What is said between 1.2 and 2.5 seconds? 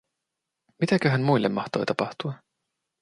muille mahtoi tapahtua?